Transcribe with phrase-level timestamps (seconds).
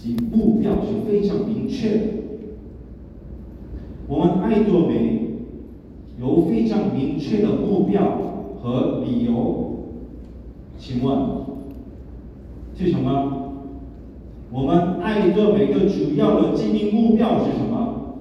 [0.00, 2.02] 及目标是非常明确的。
[4.08, 5.28] 我们爱多美
[6.18, 8.00] 有非常明确的目标
[8.62, 9.76] 和理由，
[10.78, 11.18] 请问
[12.74, 13.52] 是什么？
[14.50, 18.16] 我们爱多美的主要的经营目标是什么？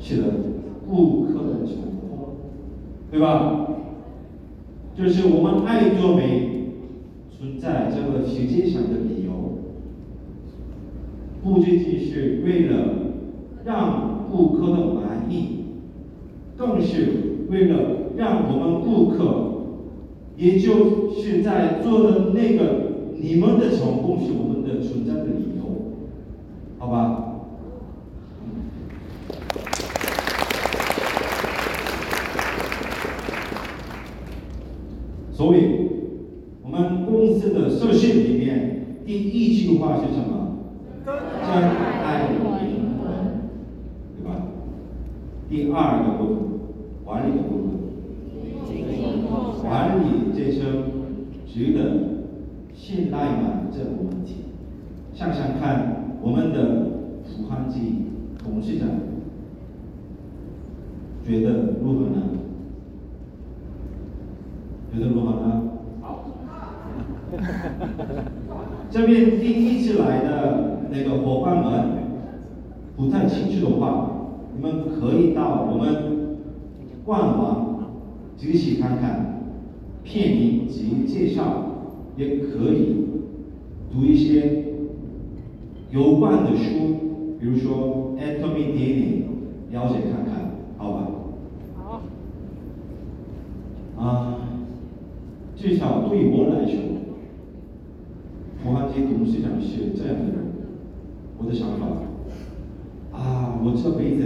[0.00, 0.24] 是的，
[0.88, 2.36] 顾客的成功，
[3.12, 3.68] 对吧？
[4.96, 6.35] 就是我们爱多美
[8.46, 9.58] 坚强的理由，
[11.42, 12.76] 不仅仅是为了
[13.64, 15.64] 让顾客的满意，
[16.56, 19.52] 更是为了让我们顾客，
[20.36, 25.64] 也就是在做的那个你们的成功是我们的存在的理由，
[26.78, 27.22] 好吧？
[35.32, 35.58] 所以，
[36.62, 36.70] 我
[37.36, 40.56] 们公司的设计里面第一句话是什么？
[41.04, 42.58] 真爱灵魂，
[44.16, 44.48] 对吧？
[45.48, 46.36] 第二个部分，
[47.04, 47.66] 管理的部分，
[49.62, 50.62] 管理这些
[51.46, 51.78] 值得
[52.74, 53.68] 信赖吗？
[53.70, 54.36] 这个问题，
[55.14, 56.58] 想想看，我们的
[57.24, 58.06] 朴汉基
[58.42, 58.88] 董事长
[61.24, 62.22] 觉得如何呢？
[64.92, 65.62] 觉得如何呢？
[66.00, 66.32] 好。
[68.90, 71.88] 这边第一次来的那个伙伴们，
[72.96, 74.10] 不太清楚的话，
[74.54, 76.38] 你们可以到我们
[77.04, 77.90] 官网
[78.36, 79.40] 仔细看看
[80.04, 81.42] 片名及介绍，
[82.16, 82.96] 也可以
[83.92, 84.64] 读一些
[85.90, 86.96] 有关的书，
[87.40, 89.26] 比如说《Atomic DNA》，
[89.72, 91.08] 了解看看，好吧？
[91.76, 92.00] 好。
[94.02, 94.32] 啊。
[95.56, 96.78] 至少对我来说，
[99.02, 100.46] 董事长是这样的人。
[101.38, 101.86] 我的想法，
[103.12, 104.22] 啊，我这辈子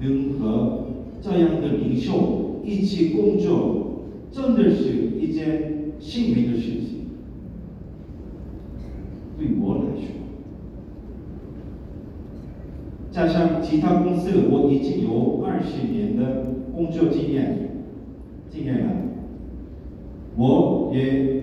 [0.00, 0.84] 能和
[1.22, 7.06] 这样的领袖一起工作，真的是一件幸运的事情。
[9.38, 10.06] 对我来说，
[13.10, 17.70] 加上其他公司，我已经有二十年的工作经验，
[18.50, 18.90] 经验了。
[20.36, 21.42] 我也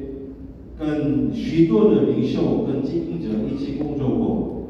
[0.79, 4.63] 跟许多的领袖、跟经营者一起工作过。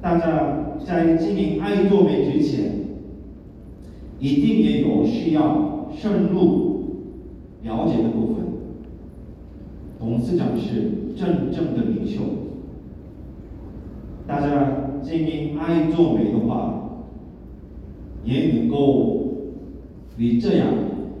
[0.00, 2.72] 大家在经营爱多美之前，
[4.20, 6.84] 一定也有需要深入
[7.64, 8.44] 了解的部分。
[9.98, 12.20] 董事长是真正的领袖，
[14.24, 17.02] 大家经营爱做美的话，
[18.24, 19.32] 也能够
[20.16, 20.68] 与这样。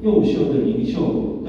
[0.02, 1.41] 优秀的领袖，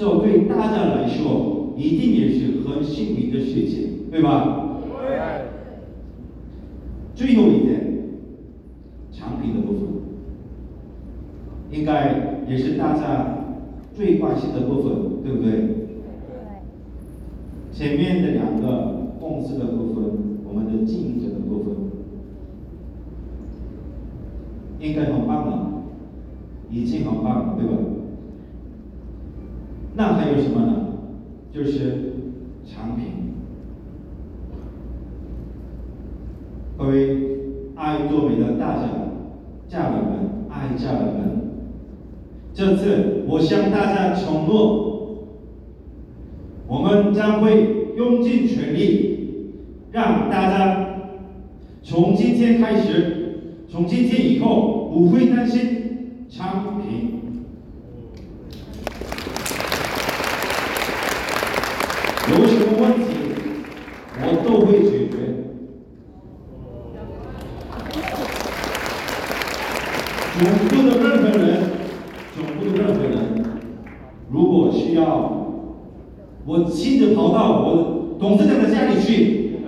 [0.00, 4.78] 这对大家来说一定也是很幸运的事情，对吧？
[4.82, 5.44] 对。
[7.14, 8.08] 最后一点，
[9.12, 9.82] 产品的部分，
[11.70, 13.44] 应该也是大家
[13.92, 15.76] 最关心的部分，对不对？
[17.70, 20.02] 前面的两个公司的部分，
[20.48, 21.74] 我们的经营者的部分，
[24.78, 25.66] 应该很棒了。
[26.70, 27.76] 已经很棒了，对吧？
[30.00, 30.72] 那还有什么呢？
[31.52, 32.14] 就是
[32.64, 33.34] 产品。
[36.78, 37.18] 各位
[37.74, 38.88] 爱多美的大家、
[39.68, 41.50] 家人们、爱家人们，
[42.54, 45.26] 这次我向大家承诺，
[46.66, 49.52] 我们将会用尽全力，
[49.92, 50.94] 让大家
[51.82, 55.76] 从今天开始，从今天以后不会担心。
[56.30, 57.19] 产品
[62.30, 63.06] 有什么问题，
[64.22, 65.14] 我都会解决。
[70.38, 71.48] 总部的任何人，
[72.34, 73.14] 总部的任何人，
[74.30, 75.02] 如果需要，
[76.46, 79.58] 我亲自跑到我董事长的家里去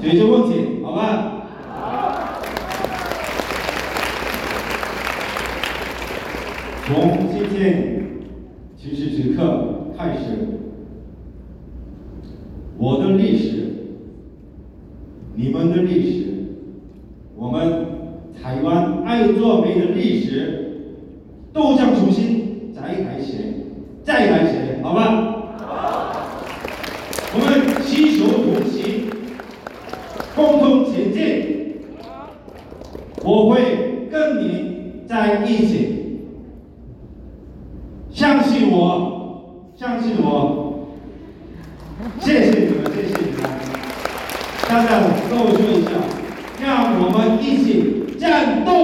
[0.00, 1.34] 解决问题，好吧？
[6.86, 8.06] 从今天
[8.74, 10.67] 此时此刻开始，
[12.78, 13.64] 我的历史、
[15.34, 16.26] 你们的历史、
[17.36, 17.86] 我们
[18.40, 20.94] 台湾爱做美的历史，
[21.52, 23.38] 都将重新再来写，
[24.04, 25.02] 再来写，好吗？
[25.58, 26.12] 好。
[27.34, 29.10] 我们携手同行，
[30.36, 31.18] 共同前进。
[33.24, 35.98] 我会跟你在一起。
[38.10, 40.67] 相信我，相信我。
[42.98, 43.46] 谢谢你们，
[44.66, 45.14] 现在我们。
[45.18, 45.90] 大家跟我说一下，
[46.60, 46.66] 让
[47.00, 48.77] 我们一起战斗